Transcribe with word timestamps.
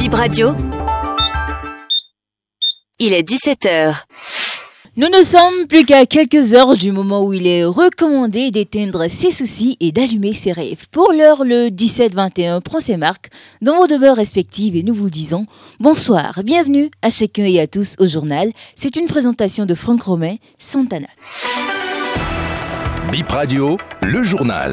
Bip 0.00 0.14
Radio. 0.14 0.54
Il 2.98 3.12
est 3.12 3.28
17h. 3.28 4.04
Nous 4.96 5.08
ne 5.10 5.22
sommes 5.22 5.66
plus 5.68 5.84
qu'à 5.84 6.06
quelques 6.06 6.54
heures 6.54 6.74
du 6.74 6.90
moment 6.90 7.22
où 7.22 7.34
il 7.34 7.46
est 7.46 7.64
recommandé 7.64 8.50
d'éteindre 8.50 9.08
ses 9.10 9.30
soucis 9.30 9.76
et 9.78 9.92
d'allumer 9.92 10.32
ses 10.32 10.52
rêves. 10.52 10.86
Pour 10.90 11.12
l'heure, 11.12 11.44
le 11.44 11.68
17-21 11.68 12.62
prend 12.62 12.80
ses 12.80 12.96
marques 12.96 13.28
dans 13.60 13.76
vos 13.76 13.86
demeures 13.86 14.16
respectives 14.16 14.74
et 14.74 14.82
nous 14.82 14.94
vous 14.94 15.10
disons 15.10 15.46
bonsoir, 15.80 16.40
bienvenue 16.44 16.90
à 17.02 17.10
chacun 17.10 17.44
et 17.44 17.60
à 17.60 17.66
tous 17.66 17.96
au 17.98 18.06
journal. 18.06 18.52
C'est 18.74 18.96
une 18.96 19.06
présentation 19.06 19.66
de 19.66 19.74
Franck 19.74 20.00
Romain, 20.00 20.36
Santana. 20.58 21.08
Bip 23.12 23.28
Radio, 23.28 23.76
le 24.00 24.22
journal. 24.22 24.72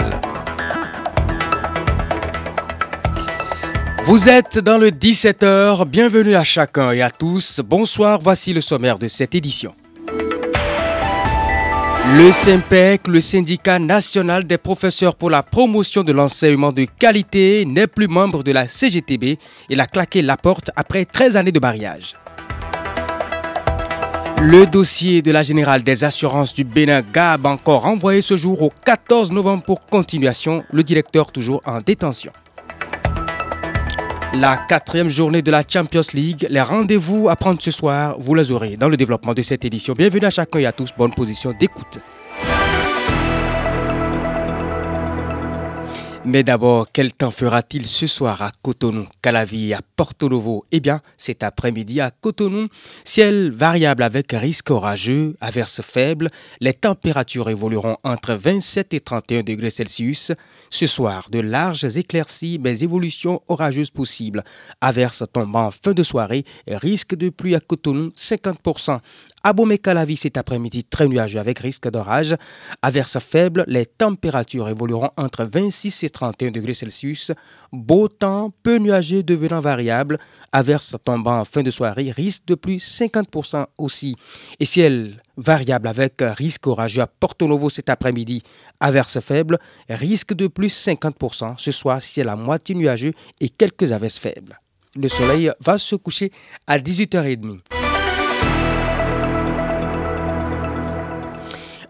Vous 4.07 4.29
êtes 4.29 4.59
dans 4.59 4.77
le 4.77 4.89
17h, 4.89 5.85
bienvenue 5.85 6.33
à 6.33 6.45
chacun 6.45 6.93
et 6.93 7.01
à 7.01 7.11
tous. 7.11 7.59
Bonsoir, 7.59 8.19
voici 8.21 8.53
le 8.53 8.61
sommaire 8.61 8.97
de 8.97 9.09
cette 9.09 9.35
édition. 9.35 9.75
Le 12.15 12.31
SYMPEC, 12.31 13.05
le 13.09 13.19
syndicat 13.19 13.79
national 13.79 14.45
des 14.45 14.57
professeurs 14.57 15.13
pour 15.13 15.29
la 15.29 15.43
promotion 15.43 16.03
de 16.03 16.13
l'enseignement 16.13 16.71
de 16.71 16.85
qualité, 16.85 17.65
n'est 17.65 17.85
plus 17.85 18.07
membre 18.07 18.43
de 18.43 18.53
la 18.53 18.69
CGTB. 18.69 19.39
Il 19.67 19.81
a 19.81 19.85
claqué 19.85 20.21
la 20.21 20.37
porte 20.37 20.71
après 20.77 21.03
13 21.03 21.35
années 21.35 21.51
de 21.51 21.59
mariage. 21.59 22.15
Le 24.41 24.65
dossier 24.65 25.21
de 25.21 25.33
la 25.33 25.43
Générale 25.43 25.83
des 25.83 26.05
assurances 26.05 26.53
du 26.53 26.63
Bénin 26.63 27.01
Gab 27.01 27.45
encore 27.45 27.85
envoyé 27.85 28.21
ce 28.21 28.37
jour 28.37 28.61
au 28.61 28.71
14 28.85 29.33
novembre 29.33 29.63
pour 29.63 29.85
continuation, 29.85 30.63
le 30.71 30.83
directeur 30.83 31.33
toujours 31.33 31.61
en 31.65 31.81
détention. 31.81 32.31
La 34.39 34.55
quatrième 34.55 35.09
journée 35.09 35.41
de 35.41 35.49
la 35.49 35.63
Champions 35.67 36.03
League, 36.13 36.45
les 36.49 36.61
rendez-vous 36.61 37.27
à 37.27 37.35
prendre 37.35 37.59
ce 37.59 37.71
soir, 37.71 38.17
vous 38.19 38.35
les 38.35 38.51
aurez 38.51 38.77
dans 38.77 38.87
le 38.87 38.95
développement 38.95 39.33
de 39.33 39.41
cette 39.41 39.65
édition. 39.65 39.95
Bienvenue 39.97 40.25
à 40.27 40.29
chacun 40.29 40.59
et 40.59 40.67
à 40.67 40.71
tous, 40.71 40.91
bonne 40.95 41.11
position 41.11 41.55
d'écoute. 41.59 41.99
Mais 46.29 46.43
d'abord, 46.43 46.87
quel 46.91 47.13
temps 47.13 47.31
fera-t-il 47.31 47.87
ce 47.87 48.05
soir 48.05 48.41
à 48.41 48.51
Cotonou, 48.61 49.07
Calavi 49.21 49.73
à 49.73 49.79
Porto 49.95 50.27
Novo 50.27 50.65
Eh 50.73 50.81
bien, 50.81 50.99
cet 51.15 51.41
après-midi 51.41 52.01
à 52.01 52.11
Cotonou, 52.11 52.67
ciel 53.05 53.49
variable 53.49 54.03
avec 54.03 54.33
risque 54.33 54.69
orageux, 54.69 55.37
averses 55.39 55.81
faibles, 55.81 56.27
les 56.59 56.73
températures 56.73 57.49
évolueront 57.49 57.95
entre 58.03 58.33
27 58.33 58.93
et 58.93 58.99
31 58.99 59.43
degrés 59.43 59.69
Celsius. 59.69 60.33
Ce 60.69 60.85
soir, 60.85 61.29
de 61.31 61.39
larges 61.39 61.95
éclaircies, 61.95 62.59
mais 62.61 62.81
évolutions 62.83 63.41
orageuses 63.47 63.91
possibles. 63.91 64.43
Averses 64.81 65.23
tombant 65.31 65.71
fin 65.71 65.93
de 65.93 66.03
soirée, 66.03 66.43
risque 66.67 67.15
de 67.15 67.29
pluie 67.29 67.55
à 67.55 67.61
Cotonou 67.61 68.09
50%. 68.17 68.99
À 69.47 69.53
Bomé-Calavi 69.53 70.17
cet 70.17 70.35
après-midi, 70.35 70.83
très 70.83 71.07
nuageux 71.07 71.39
avec 71.39 71.59
risque 71.59 71.89
d'orage. 71.89 72.35
Averses 72.81 73.17
faibles, 73.19 73.63
les 73.65 73.85
températures 73.85 74.67
évolueront 74.67 75.11
entre 75.15 75.45
26 75.45 76.03
et 76.03 76.09
31 76.09 76.51
degrés 76.51 76.73
Celsius. 76.73 77.31
Beau 77.71 78.09
temps, 78.09 78.51
peu 78.61 78.77
nuageux 78.77 79.23
devenant 79.23 79.61
variable. 79.61 80.19
Averses 80.51 80.97
tombant 81.01 81.45
fin 81.45 81.63
de 81.63 81.71
soirée, 81.71 82.11
risque 82.11 82.43
de 82.45 82.55
pluie 82.55 82.75
50% 82.75 83.67
aussi. 83.77 84.17
Et 84.59 84.65
ciel 84.65 85.23
variable 85.37 85.87
avec 85.87 86.15
risque 86.19 86.67
orageux 86.67 87.03
à 87.03 87.07
Porto 87.07 87.47
Novo 87.47 87.69
cet 87.69 87.87
après-midi. 87.87 88.43
Averses 88.81 89.21
faibles, 89.21 89.59
risque 89.87 90.33
de 90.33 90.47
plus 90.47 90.75
50%. 90.77 91.53
Ce 91.57 91.71
soir, 91.71 92.01
ciel 92.01 92.27
à 92.27 92.35
moitié 92.35 92.75
nuageux 92.75 93.13
et 93.39 93.47
quelques 93.47 93.93
averses 93.93 94.19
faibles. 94.19 94.59
Le 94.93 95.07
soleil 95.07 95.49
va 95.61 95.77
se 95.77 95.95
coucher 95.95 96.33
à 96.67 96.77
18h30. 96.79 97.76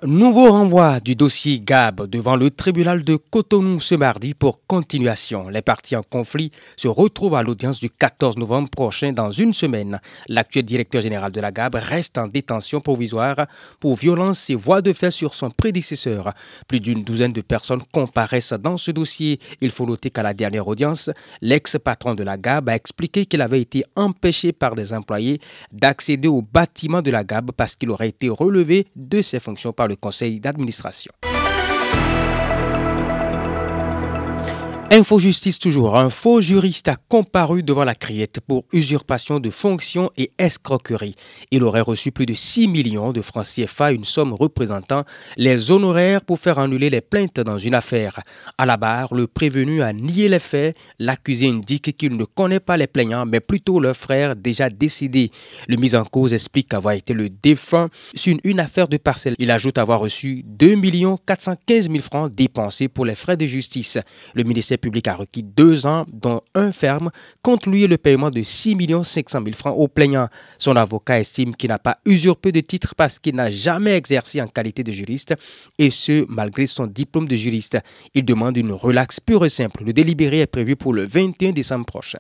Nouveau 0.04 0.52
renvoi 0.52 1.00
du 1.00 1.16
dossier 1.16 1.60
GAB 1.60 2.08
devant 2.08 2.36
le 2.36 2.52
tribunal 2.52 3.04
de 3.04 3.16
Cotonou 3.16 3.80
ce 3.80 3.96
mardi 3.96 4.36
pour 4.36 4.64
continuation. 4.68 5.50
Les 5.50 5.64
parties 5.64 5.96
en 5.96 6.04
conflit 6.04 6.52
se 6.76 6.88
retrouvent 6.88 7.34
à 7.34 7.42
l'audience 7.42 7.80
du 7.80 7.90
14 7.90 8.38
novembre 8.38 8.70
prochain 8.70 9.12
dans 9.12 9.32
une 9.32 9.54
semaine. 9.54 10.00
L'actuel 10.28 10.66
directeur 10.66 11.02
général 11.02 11.32
de 11.32 11.42
la 11.42 11.52
GAB 11.52 11.76
reste 11.76 12.20
en 12.20 12.28
détention 12.28 12.80
provisoire 12.80 13.48
pour 13.80 13.96
violence 13.96 14.52
et 14.52 14.56
voies 14.56 14.84
de 14.84 14.94
fait 14.94 15.10
sur 15.10 15.34
son 15.34 15.50
prédécesseur. 15.50 16.32
Plus 16.68 16.80
d'une 16.80 17.04
douzaine 17.04 17.34
de 17.34 17.42
personnes 17.42 17.82
comparaissent 17.92 18.54
dans 18.54 18.78
ce 18.78 18.92
dossier. 18.92 19.40
Il 19.62 19.72
faut 19.72 19.88
noter 19.88 20.12
qu'à 20.12 20.22
la 20.22 20.36
dernière 20.36 20.68
audience, 20.68 21.10
l'ex-patron 21.42 22.14
de 22.14 22.24
la 22.24 22.38
GAB 22.38 22.70
a 22.70 22.76
expliqué 22.76 23.26
qu'il 23.26 23.42
avait 23.42 23.62
été 23.62 23.84
empêché 23.96 24.52
par 24.52 24.76
des 24.76 24.94
employés 24.94 25.42
d'accéder 25.72 26.28
au 26.28 26.44
bâtiment 26.44 27.02
de 27.02 27.10
la 27.10 27.24
GAB 27.24 27.52
parce 27.52 27.76
qu'il 27.76 27.90
aurait 27.90 28.10
été 28.10 28.30
relevé 28.30 28.86
de 28.96 29.24
ses 29.24 29.40
fonctions 29.40 29.74
par 29.74 29.87
le 29.88 29.96
conseil 29.96 30.40
d'administration. 30.40 31.12
Info 34.90 35.20
Justice 35.20 35.60
toujours, 35.60 35.98
un 35.98 36.10
faux 36.10 36.40
juriste 36.40 36.88
a 36.88 36.96
comparu 36.96 37.62
devant 37.62 37.84
la 37.84 37.94
criette 37.94 38.40
pour 38.40 38.64
usurpation 38.72 39.42
de 39.42 39.50
fonctions 39.50 40.12
et 40.16 40.32
escroquerie. 40.38 41.16
Il 41.52 41.66
aurait 41.66 41.82
reçu 41.82 42.14
plus 42.14 42.26
de 42.26 42.34
6 42.34 42.70
millions 42.70 43.12
de 43.12 43.22
francs 43.22 43.46
CFA, 43.46 43.92
une 43.92 44.06
somme 44.06 44.32
représentant 44.32 45.04
les 45.36 45.72
honoraires 45.72 46.22
pour 46.22 46.40
faire 46.40 46.58
annuler 46.58 46.90
les 46.90 47.02
plaintes 47.02 47.42
dans 47.42 47.58
une 47.58 47.74
affaire. 47.74 48.22
À 48.58 48.66
la 48.66 48.78
barre, 48.78 49.14
le 49.14 49.28
prévenu 49.28 49.82
a 49.82 49.92
nié 49.92 50.30
les 50.30 50.40
faits. 50.40 50.78
L'accusé 51.00 51.50
indique 51.50 51.98
qu'il 51.98 52.16
ne 52.16 52.24
connaît 52.24 52.62
pas 52.62 52.78
les 52.78 52.88
plaignants, 52.88 53.26
mais 53.26 53.42
plutôt 53.42 53.82
leur 53.82 53.98
frère 53.98 54.38
déjà 54.38 54.70
décédé. 54.70 55.32
Le 55.68 55.76
mis 55.76 55.96
en 55.96 56.06
cause 56.06 56.34
explique 56.34 56.74
avoir 56.74 56.94
été 56.94 57.14
le 57.14 57.28
défunt 57.28 57.90
sur 58.16 58.38
une 58.46 58.62
affaire 58.62 58.88
de 58.88 58.96
parcelle. 58.96 59.36
Il 59.38 59.52
ajoute 59.52 59.80
avoir 59.80 60.00
reçu 60.00 60.44
2 60.46 60.78
415 61.26 61.90
000 61.90 62.00
francs 62.00 62.34
dépensés 62.34 62.88
pour 62.88 63.04
les 63.04 63.16
frais 63.16 63.36
de 63.36 63.46
justice. 63.46 63.98
Le 64.34 64.44
ministère 64.44 64.77
public 64.78 65.08
a 65.08 65.16
requis 65.16 65.44
deux 65.44 65.86
ans, 65.86 66.06
dont 66.12 66.42
un 66.56 66.72
ferme, 66.72 67.12
contre 67.42 67.70
lui 67.70 67.88
le 67.88 67.98
paiement 67.98 68.30
de 68.30 68.44
6 68.44 68.78
500 69.04 69.40
000 69.44 69.56
francs 69.56 69.76
au 69.78 69.88
plaignant. 69.88 70.28
Son 70.58 70.76
avocat 70.76 71.20
estime 71.20 71.56
qu'il 71.56 71.70
n'a 71.70 71.80
pas 71.80 71.98
usurpé 72.06 72.52
de 72.52 72.62
titre 72.62 72.96
parce 72.96 73.20
qu'il 73.20 73.36
n'a 73.36 73.52
jamais 73.52 73.96
exercé 73.96 74.42
en 74.42 74.48
qualité 74.48 74.84
de 74.84 74.92
juriste, 74.92 75.36
et 75.78 75.92
ce, 75.92 76.26
malgré 76.30 76.66
son 76.66 76.88
diplôme 76.88 77.28
de 77.28 77.36
juriste. 77.36 77.78
Il 78.14 78.26
demande 78.26 78.58
une 78.58 78.72
relaxe 78.72 79.20
pure 79.20 79.46
et 79.46 79.50
simple. 79.50 79.84
Le 79.84 79.94
délibéré 79.94 80.42
est 80.42 80.48
prévu 80.48 80.76
pour 80.76 80.94
le 80.94 81.06
21 81.06 81.52
décembre 81.52 81.86
prochain. 81.86 82.20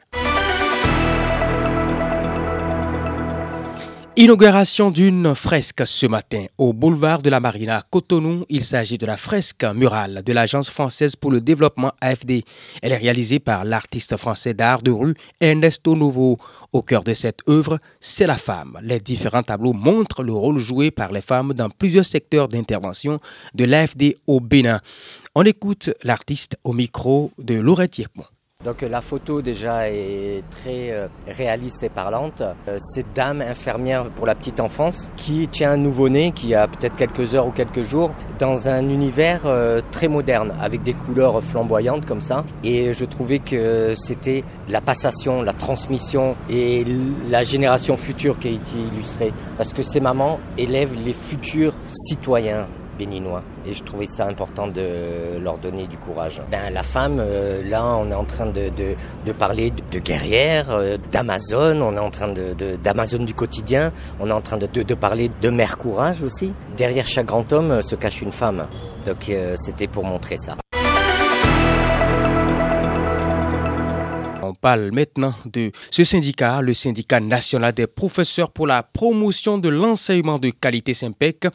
Inauguration 4.19 4.89
d'une 4.89 5.35
fresque 5.35 5.85
ce 5.85 6.07
matin 6.07 6.47
au 6.57 6.73
boulevard 6.73 7.22
de 7.22 7.29
la 7.29 7.39
Marina 7.39 7.83
Cotonou. 7.91 8.45
Il 8.50 8.63
s'agit 8.63 8.97
de 8.97 9.05
la 9.05 9.16
fresque 9.16 9.63
murale 9.63 10.23
de 10.25 10.33
l'Agence 10.33 10.72
française 10.72 11.16
pour 11.16 11.29
le 11.29 11.39
développement 11.39 11.91
AFD. 12.01 12.41
Elle 12.81 12.94
est 12.94 12.97
réalisée 12.97 13.38
par 13.38 13.63
l'artiste 13.63 14.17
français 14.17 14.55
d'art 14.55 14.81
de 14.81 14.89
rue 14.89 15.13
Ernesto 15.39 15.95
Novo. 15.95 16.39
Au 16.73 16.81
cœur 16.81 17.03
de 17.03 17.13
cette 17.13 17.41
œuvre, 17.47 17.78
c'est 18.00 18.25
la 18.25 18.38
femme. 18.38 18.79
Les 18.81 19.00
différents 19.00 19.44
tableaux 19.44 19.73
montrent 19.73 20.23
le 20.23 20.34
rôle 20.34 20.57
joué 20.57 20.89
par 20.89 21.11
les 21.11 21.22
femmes 21.22 21.53
dans 21.53 21.69
plusieurs 21.69 22.03
secteurs 22.03 22.47
d'intervention 22.47 23.19
de 23.53 23.66
l'AFD 23.66 24.16
au 24.25 24.39
Bénin. 24.39 24.81
On 25.35 25.44
écoute 25.44 25.91
l'artiste 26.01 26.57
au 26.63 26.73
micro 26.73 27.29
de 27.38 27.53
Laurette 27.53 27.99
Yekmon. 27.99 28.25
Donc 28.66 28.81
la 28.81 29.00
photo 29.00 29.41
déjà 29.41 29.90
est 29.90 30.44
très 30.50 30.91
euh, 30.91 31.07
réaliste 31.28 31.84
et 31.84 31.90
parlante. 31.90 32.41
Euh, 32.68 32.78
cette 32.79 33.13
dame 33.13 33.41
infirmière 33.41 34.09
pour 34.09 34.25
la 34.25 34.35
petite 34.35 34.59
enfance 34.59 35.09
qui 35.16 35.47
tient 35.47 35.72
un 35.72 35.78
nouveau-né 35.78 36.34
qui 36.34 36.53
a 36.53 36.67
peut-être 36.67 36.97
quelques 36.97 37.34
heures 37.34 37.47
ou 37.47 37.51
quelques 37.51 37.84
jours 37.84 38.12
dans 38.40 38.67
un 38.67 38.90
univers 38.90 39.44
euh, 39.46 39.79
très 39.91 40.09
moderne 40.09 40.53
avec 40.59 40.84
des 40.84 40.94
couleurs 40.94 41.41
flamboyantes 41.41 42.06
comme 42.06 42.19
ça. 42.19 42.44
Et 42.63 42.94
je 42.94 43.06
trouvais 43.06 43.40
que 43.40 43.94
c'était 43.96 44.44
la 44.67 44.81
passation, 44.81 45.44
la 45.44 45.53
transmission 45.53 46.35
et 46.49 46.84
la 47.29 47.43
génération 47.43 47.96
future 47.96 48.37
qui 48.37 48.49
été 48.49 48.79
illustrée. 48.91 49.32
Parce 49.58 49.72
que 49.72 49.82
ces 49.82 50.02
mamans 50.02 50.41
élèvent 50.58 50.96
les 51.05 51.14
futurs 51.14 51.73
citoyens 51.87 52.67
béninois. 52.97 53.44
Et 53.66 53.73
je 53.73 53.84
trouvais 53.84 54.05
ça 54.05 54.26
important 54.26 54.67
de 54.67 55.38
leur 55.41 55.58
donner 55.58 55.88
du 55.88 55.97
courage. 55.97 56.41
Ben, 56.52 56.70
la 56.72 56.84
femme, 56.84 57.17
euh, 57.20 57.61
là, 57.70 57.85
on 57.85 58.09
est 58.09 58.16
en 58.16 58.23
train 58.23 58.47
de, 58.47 58.70
de, 58.70 58.96
de 59.26 59.32
parler 59.32 59.72
de, 59.91 59.99
guerrière, 59.99 60.67
euh, 60.72 60.97
d'Amazon, 61.11 61.82
on 61.82 61.96
est 61.96 61.99
en 61.99 62.11
train 62.11 62.29
de, 62.29 62.53
d'Amazon 62.84 63.23
du 63.23 63.34
quotidien, 63.34 63.91
on 64.20 64.29
est 64.29 64.34
en 64.34 64.41
train 64.41 64.58
de, 64.58 64.67
de, 64.67 64.94
parler 64.94 65.29
de 65.41 65.49
mère 65.49 65.78
courage 65.78 66.23
aussi. 66.23 66.53
Derrière 66.76 67.08
chaque 67.08 67.28
grand 67.28 67.52
homme 67.53 67.72
euh, 67.72 67.82
se 67.82 67.96
cache 67.96 68.22
une 68.22 68.32
femme. 68.32 68.66
Donc 69.05 69.32
c'était 69.55 69.88
pour 69.88 70.03
montrer 70.03 70.35
ça. 70.38 70.58
Parle 74.58 74.92
maintenant 74.92 75.34
de 75.46 75.72
ce 75.92 76.04
syndicat, 76.04 76.62
le 76.62 76.74
syndicat 76.74 77.20
national 77.20 77.74
des 77.74 77.88
professeurs 77.88 78.52
pour 78.52 78.68
la 78.68 78.84
promotion 78.84 79.58
de 79.58 79.70
l'enseignement 79.70 80.40
de 80.40 80.50
qualité 80.50 80.94
SYMPEC. 80.94 81.48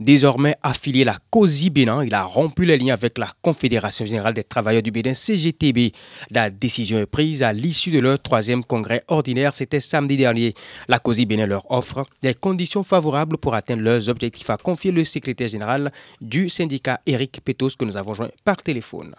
Désormais 0.00 0.56
affilié 0.62 1.02
à 1.02 1.06
la 1.06 1.18
COSI 1.30 1.70
Bénin, 1.70 2.04
il 2.04 2.14
a 2.14 2.24
rompu 2.24 2.64
les 2.64 2.78
liens 2.78 2.94
avec 2.94 3.18
la 3.18 3.32
Confédération 3.42 4.04
générale 4.04 4.34
des 4.34 4.44
travailleurs 4.44 4.82
du 4.82 4.90
Bénin, 4.90 5.14
CGTB. 5.14 5.92
La 6.30 6.50
décision 6.50 6.98
est 6.98 7.06
prise 7.06 7.42
à 7.42 7.52
l'issue 7.52 7.90
de 7.90 7.98
leur 7.98 8.20
troisième 8.20 8.64
congrès 8.64 9.02
ordinaire. 9.08 9.54
C'était 9.54 9.80
samedi 9.80 10.16
dernier. 10.16 10.54
La 10.88 10.98
COSI 10.98 11.26
Bénin 11.26 11.46
leur 11.46 11.70
offre 11.70 12.04
des 12.22 12.34
conditions 12.34 12.82
favorables 12.82 13.38
pour 13.38 13.54
atteindre 13.54 13.82
leurs 13.82 14.08
objectifs, 14.08 14.50
a 14.50 14.56
confié 14.56 14.90
le 14.90 15.04
secrétaire 15.04 15.48
général 15.48 15.92
du 16.20 16.48
syndicat, 16.48 17.00
Eric 17.06 17.40
Petos, 17.44 17.70
que 17.78 17.84
nous 17.84 17.96
avons 17.96 18.14
joint 18.14 18.30
par 18.44 18.56
téléphone. 18.56 19.14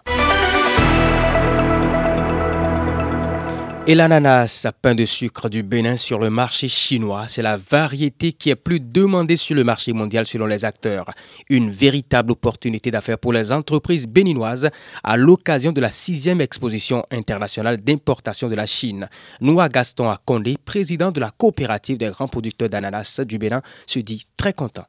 Et 3.90 3.94
l'ananas, 3.94 4.66
pain 4.82 4.94
de 4.94 5.06
sucre 5.06 5.48
du 5.48 5.62
Bénin 5.62 5.96
sur 5.96 6.18
le 6.18 6.28
marché 6.28 6.68
chinois, 6.68 7.24
c'est 7.26 7.40
la 7.40 7.56
variété 7.56 8.34
qui 8.34 8.50
est 8.50 8.54
plus 8.54 8.80
demandée 8.80 9.36
sur 9.36 9.54
le 9.54 9.64
marché 9.64 9.94
mondial 9.94 10.26
selon 10.26 10.44
les 10.44 10.66
acteurs. 10.66 11.06
Une 11.48 11.70
véritable 11.70 12.32
opportunité 12.32 12.90
d'affaires 12.90 13.16
pour 13.16 13.32
les 13.32 13.50
entreprises 13.50 14.06
béninoises 14.06 14.68
à 15.02 15.16
l'occasion 15.16 15.72
de 15.72 15.80
la 15.80 15.90
sixième 15.90 16.42
exposition 16.42 17.06
internationale 17.10 17.78
d'importation 17.78 18.48
de 18.48 18.56
la 18.56 18.66
Chine. 18.66 19.08
Noah 19.40 19.70
Gaston 19.70 20.10
Akondé, 20.10 20.58
président 20.62 21.10
de 21.10 21.20
la 21.20 21.30
coopérative 21.30 21.96
des 21.96 22.10
grands 22.10 22.28
producteurs 22.28 22.68
d'ananas 22.68 23.20
du 23.24 23.38
Bénin, 23.38 23.62
se 23.86 24.00
dit 24.00 24.26
très 24.36 24.52
content 24.52 24.84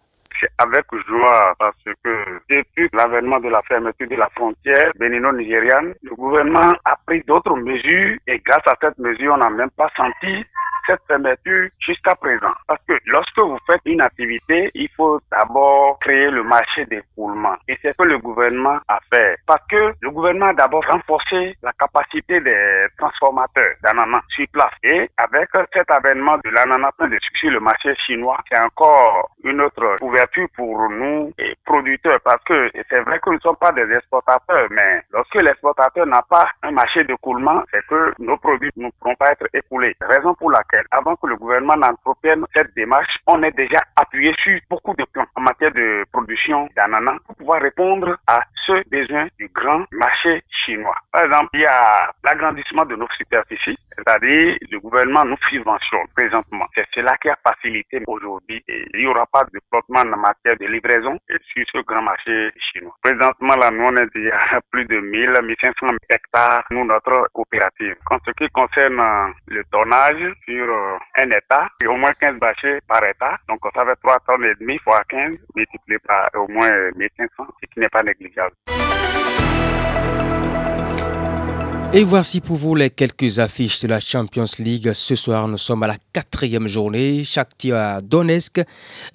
avec 0.57 0.85
joie 1.07 1.53
parce 1.59 1.75
que 2.03 2.25
depuis 2.49 2.89
l'avènement 2.93 3.39
de 3.39 3.49
la 3.49 3.61
fermeture 3.63 4.07
de 4.07 4.15
la 4.15 4.29
frontière 4.29 4.91
bénino-nigériane, 4.97 5.93
le 6.03 6.15
gouvernement 6.15 6.73
a 6.85 6.95
pris 7.05 7.21
d'autres 7.27 7.55
mesures 7.55 8.17
et 8.27 8.39
grâce 8.39 8.67
à 8.67 8.75
cette 8.81 8.97
mesure, 8.99 9.33
on 9.33 9.37
n'a 9.37 9.49
même 9.49 9.71
pas 9.71 9.89
senti 9.95 10.45
cette 10.89 11.01
fermeture 11.07 11.69
jusqu'à 11.79 12.15
présent. 12.15 12.53
Parce 12.67 12.81
que 12.87 12.93
lorsque 13.05 13.37
vous 13.37 13.59
faites 13.67 13.81
une 13.85 14.01
activité, 14.01 14.71
il 14.73 14.89
faut 14.97 15.19
d'abord 15.31 15.99
créer 15.99 16.31
le 16.31 16.43
marché 16.43 16.85
d'écoulement. 16.85 17.55
Et 17.67 17.77
c'est 17.81 17.91
ce 17.91 17.97
que 17.97 18.03
le 18.03 18.17
gouvernement 18.17 18.79
a 18.87 18.99
fait. 19.13 19.37
Parce 19.45 19.65
que 19.69 19.93
le 20.01 20.09
gouvernement 20.09 20.47
a 20.47 20.53
d'abord 20.53 20.83
renforcé 20.87 21.55
la 21.61 21.71
capacité 21.73 22.39
des 22.41 22.87
transformateurs 22.97 23.75
d'ananas 23.83 24.21
sur 24.29 24.47
place. 24.51 24.73
Et 24.83 25.09
avec 25.17 25.49
cet 25.73 25.91
avènement 25.91 26.37
de 26.43 26.49
l'ananas 26.49 26.91
de 26.99 27.17
sur 27.39 27.51
le 27.51 27.59
marché 27.59 27.93
chinois, 28.05 28.37
c'est 28.49 28.59
encore 28.59 29.29
une 29.43 29.61
autre 29.61 29.97
ouverture 30.01 30.47
pour 30.55 30.89
nous 30.89 31.31
producteurs. 31.65 32.19
Parce 32.23 32.43
que 32.43 32.71
c'est 32.89 33.01
vrai 33.01 33.19
que 33.19 33.29
nous 33.29 33.35
ne 33.35 33.41
sommes 33.41 33.55
pas 33.57 33.71
des 33.71 33.89
exportateurs, 33.93 34.67
mais 34.71 35.01
lorsque 35.11 35.35
l'exportateur 35.35 36.05
n'a 36.05 36.21
pas 36.23 36.49
un 36.63 36.71
marché 36.71 37.03
d'écoulement, 37.03 37.63
c'est 37.71 37.85
que 37.87 38.13
nos 38.19 38.37
produits 38.37 38.71
ne 38.77 38.89
pourront 38.99 39.15
pas 39.15 39.31
être 39.31 39.47
écoulés. 39.53 39.95
Raison 40.01 40.33
pour 40.33 40.51
laquelle 40.51 40.78
avant 40.91 41.15
que 41.15 41.27
le 41.27 41.35
gouvernement 41.35 41.77
n'entreprenne 41.77 42.45
cette 42.55 42.73
démarche, 42.75 43.17
on 43.27 43.41
est 43.43 43.55
déjà 43.55 43.79
appuyé 43.95 44.33
sur 44.43 44.59
beaucoup 44.69 44.93
de 44.95 45.05
plans 45.13 45.25
en 45.35 45.41
matière 45.41 45.71
de 45.71 46.05
production 46.11 46.69
d'ananas 46.75 47.17
pour 47.25 47.35
pouvoir 47.35 47.61
répondre 47.61 48.17
à 48.27 48.41
ce 48.65 48.87
besoin 48.89 49.27
du 49.37 49.49
grand 49.49 49.85
marché 49.91 50.43
chinois. 50.65 50.95
Par 51.11 51.23
exemple, 51.23 51.49
il 51.53 51.61
y 51.61 51.65
a 51.65 52.11
l'agrandissement 52.23 52.85
de 52.85 52.95
nos 52.95 53.09
superficies, 53.17 53.77
c'est-à-dire 53.95 54.57
le 54.69 54.79
gouvernement 54.79 55.25
nous 55.25 55.37
subventionne 55.49 56.07
présentement. 56.15 56.65
C'est 56.75 56.85
cela 56.93 57.17
qui 57.21 57.29
a 57.29 57.37
facilité 57.43 58.03
aujourd'hui 58.07 58.63
il 58.67 58.99
n'y 59.01 59.07
aura 59.07 59.25
pas 59.27 59.43
de 59.45 59.59
flottement 59.69 60.01
en 60.01 60.17
matière 60.17 60.57
de 60.59 60.65
livraison 60.65 61.17
sur 61.27 61.65
ce 61.71 61.79
grand 61.83 62.01
marché 62.01 62.51
chinois. 62.71 62.95
Présentement, 63.01 63.55
là, 63.55 63.71
nous, 63.71 63.85
on 63.85 63.97
est 63.97 64.13
déjà 64.13 64.35
à 64.51 64.61
plus 64.71 64.85
de 64.85 64.99
1000, 64.99 65.33
1500 65.43 65.87
hectares, 66.09 66.63
nous, 66.71 66.85
notre 66.85 67.27
coopérative. 67.33 67.95
En 68.09 68.17
ce 68.25 68.31
qui 68.31 68.47
concerne 68.49 69.33
le 69.47 69.63
tonnage 69.71 70.33
sur 70.45 70.68
euh, 70.69 70.97
un 71.17 71.29
État, 71.31 71.67
et 71.83 71.87
au 71.87 71.97
moins 71.97 72.13
15 72.19 72.39
bâchés 72.39 72.79
par 72.87 73.03
État. 73.03 73.37
Donc 73.47 73.59
ça 73.75 73.85
fait 73.85 73.95
3 74.03 74.19
tonnes 74.25 74.45
et 74.45 74.55
demi 74.59 74.77
fois 74.79 75.01
15 75.09 75.37
multiplié 75.55 75.99
par 75.99 76.29
au 76.35 76.47
moins 76.47 76.71
1500, 76.95 77.45
ce 77.61 77.67
qui 77.73 77.79
n'est 77.79 77.89
pas 77.89 78.03
négligeable. 78.03 78.55
Et 81.91 82.03
voici 82.03 82.39
pour 82.39 82.55
vous 82.57 82.75
les 82.75 82.91
quelques 82.91 83.39
affiches 83.39 83.79
de 83.79 83.87
la 83.87 83.99
Champions 83.99 84.45
League. 84.59 84.93
Ce 84.93 85.15
soir, 85.15 85.47
nous 85.47 85.57
sommes 85.57 85.81
à 85.81 85.87
la 85.87 85.97
quatrième 86.13 86.67
journée. 86.67 87.23
Shakhtar 87.23 88.03
Donetsk 88.03 88.61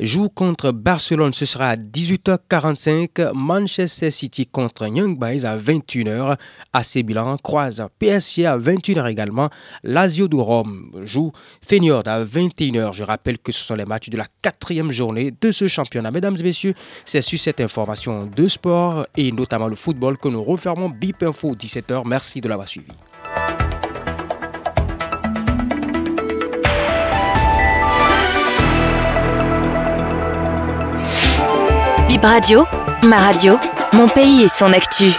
joue 0.00 0.28
contre 0.28 0.72
Barcelone. 0.72 1.32
Ce 1.32 1.46
sera 1.46 1.68
à 1.68 1.76
18h45. 1.76 3.30
Manchester 3.32 4.10
City 4.10 4.48
contre 4.48 4.88
Young 4.88 5.16
Boys 5.16 5.44
à 5.44 5.56
21h. 5.56 6.36
AC 6.72 6.96
Milan 6.96 7.36
croise 7.36 7.80
PSG 8.00 8.44
à 8.44 8.58
21h 8.58 9.08
également. 9.08 9.50
Lazio 9.84 10.26
de 10.26 10.34
Rome 10.34 10.90
joue 11.04 11.30
Feyenoord 11.64 12.08
à 12.08 12.24
21h. 12.24 12.92
Je 12.92 13.04
rappelle 13.04 13.38
que 13.38 13.52
ce 13.52 13.62
sont 13.62 13.76
les 13.76 13.84
matchs 13.84 14.08
de 14.08 14.16
la 14.16 14.26
quatrième 14.42 14.90
journée 14.90 15.32
de 15.40 15.52
ce 15.52 15.68
championnat. 15.68 16.10
Mesdames 16.10 16.36
et 16.40 16.42
messieurs, 16.42 16.74
c'est 17.04 17.20
sur 17.20 17.38
cette 17.38 17.60
information 17.60 18.26
de 18.26 18.48
sport 18.48 19.06
et 19.16 19.30
notamment 19.30 19.68
le 19.68 19.76
football 19.76 20.18
que 20.18 20.26
nous 20.26 20.42
refermons 20.42 20.88
BIP 20.88 21.22
Info 21.22 21.54
17h. 21.54 22.02
Merci 22.04 22.40
de 22.40 22.48
l'avoir 22.48 22.63
suivi. 22.66 22.92
Bip 32.08 32.24
Radio, 32.24 32.66
ma 33.02 33.18
radio, 33.18 33.58
mon 33.92 34.08
pays 34.08 34.44
et 34.44 34.48
son 34.48 34.72
actu. 34.72 35.12